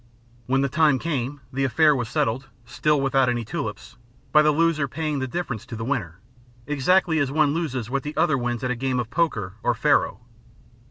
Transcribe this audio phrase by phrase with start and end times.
[0.47, 3.97] When the time came, the affair was settled, still without any tulips,
[4.31, 6.17] by the loser paying the difference to the winner,
[6.65, 10.21] exactly as one loses what the other wins at a game of poker or faro.